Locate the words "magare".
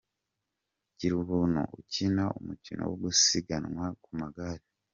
4.19-4.63